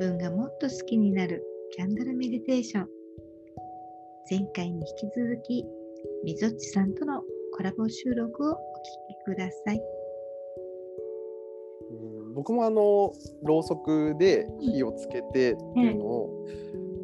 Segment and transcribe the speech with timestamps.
[0.00, 1.44] 分がもっと好きになる
[1.76, 2.88] キャンドルメディテーション。
[4.30, 5.66] 前回に引き続き
[6.24, 7.20] みぞっちさんとの
[7.54, 9.82] コラボ収録をお聞きください。
[11.90, 13.12] うん僕もあの
[13.42, 16.46] ろうそくで火をつけてっていうのを、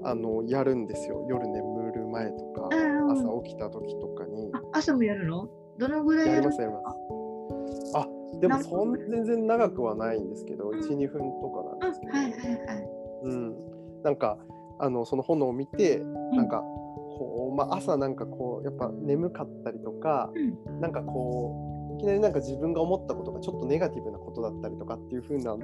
[0.03, 1.27] あのやるんですよ。
[1.29, 2.71] 夜眠る前とか
[3.11, 4.49] 朝起きた時とかに。
[4.55, 5.51] あ朝もやるの？
[5.77, 6.87] どのぐらいやりますやります。
[7.95, 8.09] あ
[8.41, 10.79] でもそん全然長くはないんですけどうん。
[10.79, 12.96] 12分とかなんですけど、はいはいはい
[13.29, 14.39] うん、なんか
[14.79, 16.63] あのその炎を見てなんか
[17.19, 20.81] こう、まあ、朝なんかこうやっぱ眠かったりとかうん。
[20.81, 25.57] なんかこういきなりなんか自分が思ったことがちょっとネガティブなことだったりとかっていう風な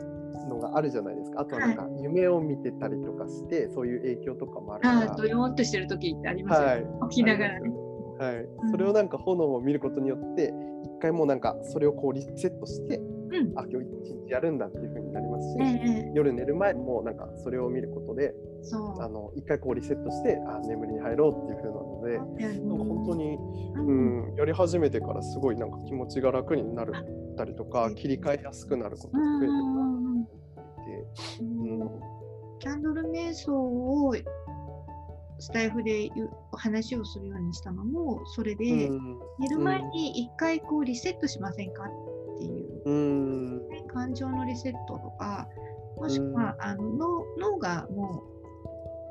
[0.49, 1.43] のがあるじゃないですか。
[1.43, 5.15] あとはなんか夢を見てたりとかしてそういう影響とかもあるから。
[5.15, 6.87] ドヨーンとしてる時ってありますよ、はい。
[7.11, 7.71] 起きながらね。
[8.19, 8.37] はい。
[8.37, 12.99] うん、それをなんか炎を見ることによって一回もうなんかそれをこうリセットして、
[13.33, 13.59] うん。
[13.59, 19.01] あ今日一日やるんだっていう風になりますし、ええ夜寝る前もなんかそれを見ることでそう。
[19.03, 23.37] あの一回こうリセットしてあ眠りに入ろうっていう風なのでなんか本当に、
[23.77, 24.35] ううん。
[24.35, 29.59] ん、やり始めてからすごいなんか気持ちが楽になるったりとか切り替えやすくなることが増えてるな
[30.21, 30.27] っ
[30.85, 31.91] てうんうん。
[32.59, 34.15] キャンドル瞑想を
[35.39, 36.09] スタイフで
[36.53, 39.19] 話をするようにしたのもそれで、うん。
[39.41, 41.89] 寝る前に一回こうリセットしませんか？
[42.37, 45.49] っていう、感情のリセットとか
[45.97, 48.23] もしくは、あの脳脳がも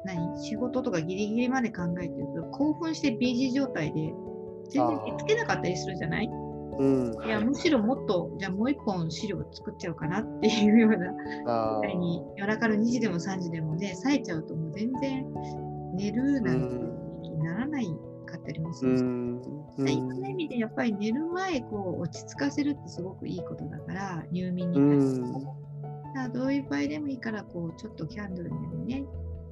[0.04, 4.14] う何仕事とかギリギリまで考えてると興奮して BG 状態で
[4.70, 6.28] 全然見つけなかったりするじゃない？
[6.28, 7.12] うん。
[7.24, 11.14] いやむしろもっとじゃあもう一本資料作っちゃおうかなっていうような
[11.46, 15.26] あみたいに夜中の2時でも3時でもね、冴えちゃうともう全然
[15.94, 16.76] 寝るなんて
[17.24, 17.86] 気にならない
[18.26, 19.06] かったりもすうるし、ん。
[19.06, 19.86] うん
[20.52, 25.22] でやっぱり寝る前こう落ち着かせるってすごくいいことだから、入眠にう対して
[26.54, 29.06] いう場合でもいいから、こうちょっとキャンドルでもね、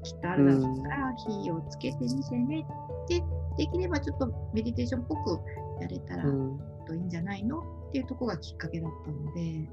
[0.03, 2.67] きっとあるだろうから、火をつけてみてね。
[3.07, 3.23] で、
[3.57, 5.39] できればちょっとメディテーションっぽく
[5.81, 6.59] やれたらうん。
[6.85, 7.59] といいんじゃないの？
[7.59, 9.69] っていうところがきっかけだったので、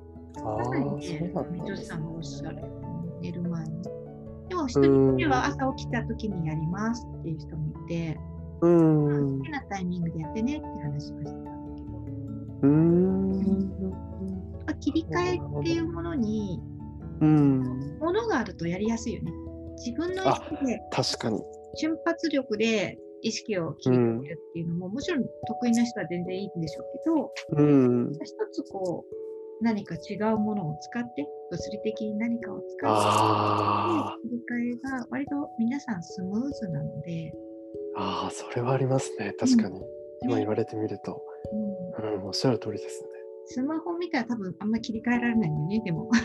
[0.64, 1.50] かなりねなん、だ。
[1.50, 2.62] みとしさんがおっしゃる
[3.20, 3.82] 寝る前に。
[4.48, 8.16] でも、人によっては朝起きた時にやりますっていう人もいて、
[8.62, 9.38] うん。
[9.38, 12.10] 好きなタイミングでやってねって話をしてたんだけ
[12.62, 13.70] ど、うん。
[14.66, 16.60] まあ切り替えっていうものに、
[17.20, 19.32] うんものがあるとやりやすいよね。
[19.78, 21.40] 自分の意識で、確かに
[21.76, 28.12] 瞬発力で意識を切り替えるっていうのも、もちろん得意な人は全然いいんでしょうけど、うん。
[28.12, 28.20] 一
[28.52, 37.32] つこう、何か違うものを使って、物理的に何かを使って、あ切り替えが割と皆さんスムーズなので、
[37.96, 39.80] あああそれはありますね確かに
[40.22, 41.22] 今ね言われてみると
[41.96, 43.16] うんうんおっしゃる通りですね
[43.48, 46.10] スマホ見たら多分あんま切り替えられないよね、でも。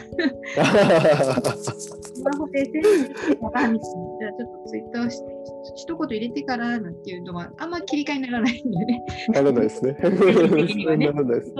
[0.50, 5.26] スマホで見てじゃあちょっとツイッターして、
[5.76, 9.06] 一言入れてからなんていうのはあんま切り替えにならないんだよね。
[9.30, 9.94] ならないですね。
[10.02, 10.10] ね
[11.06, 11.56] ならないですね。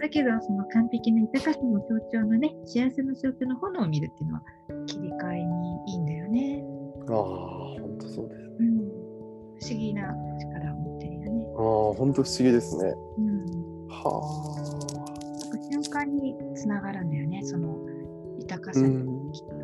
[0.00, 4.42] だけど、その完璧な豊かさの象徴のね、幸せの象徴の炎を見るっていうのは
[4.86, 6.64] 切り替えにいいんだよね。
[7.10, 11.46] ああ当そうですね、うん、不思議な力を持ってるよね。
[11.56, 14.78] ああ本当不思議ですね、うん、はあ。
[15.70, 17.42] 瞬間につながるんだよね。
[17.44, 17.76] その
[18.38, 19.54] 豊かさに、きっと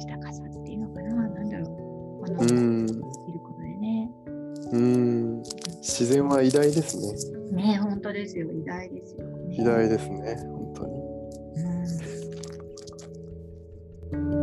[0.00, 1.28] 豊かさっていうのかな。
[1.28, 2.26] なんだろう。
[2.26, 4.10] この、うん、いることでね。
[4.72, 5.42] うん。
[5.80, 6.96] 自然は偉大です
[7.52, 7.62] ね。
[7.64, 8.50] ね本当ですよ。
[8.50, 10.92] 偉大ですよ、ね、偉大ですね本当に。
[14.12, 14.41] うん。